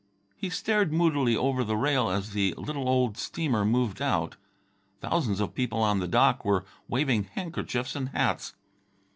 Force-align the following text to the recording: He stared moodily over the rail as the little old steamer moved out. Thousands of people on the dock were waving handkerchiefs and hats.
He 0.35 0.49
stared 0.49 0.91
moodily 0.91 1.37
over 1.37 1.63
the 1.63 1.77
rail 1.77 2.09
as 2.09 2.31
the 2.31 2.55
little 2.57 2.89
old 2.89 3.17
steamer 3.19 3.63
moved 3.63 4.01
out. 4.01 4.35
Thousands 4.99 5.39
of 5.39 5.53
people 5.53 5.79
on 5.83 5.99
the 5.99 6.07
dock 6.07 6.43
were 6.43 6.65
waving 6.87 7.25
handkerchiefs 7.25 7.95
and 7.95 8.09
hats. 8.09 8.55